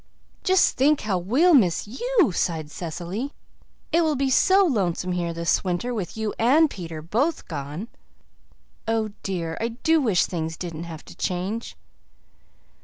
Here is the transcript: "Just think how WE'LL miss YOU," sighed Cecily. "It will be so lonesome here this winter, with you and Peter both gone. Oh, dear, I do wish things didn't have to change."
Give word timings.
"Just 0.43 0.77
think 0.77 1.01
how 1.01 1.19
WE'LL 1.19 1.53
miss 1.53 1.87
YOU," 1.87 2.31
sighed 2.31 2.71
Cecily. 2.71 3.33
"It 3.91 4.01
will 4.01 4.15
be 4.15 4.31
so 4.31 4.65
lonesome 4.65 5.11
here 5.11 5.31
this 5.31 5.63
winter, 5.63 5.93
with 5.93 6.17
you 6.17 6.33
and 6.39 6.71
Peter 6.71 7.03
both 7.03 7.47
gone. 7.47 7.87
Oh, 8.87 9.09
dear, 9.21 9.59
I 9.61 9.67
do 9.83 10.01
wish 10.01 10.25
things 10.25 10.57
didn't 10.57 10.85
have 10.85 11.05
to 11.05 11.15
change." 11.15 11.77